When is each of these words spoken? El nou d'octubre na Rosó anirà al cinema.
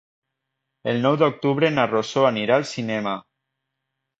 El 0.93 1.01
nou 1.03 1.17
d'octubre 1.23 1.71
na 1.75 1.85
Rosó 1.91 2.25
anirà 2.31 2.59
al 2.59 2.67
cinema. 2.73 3.17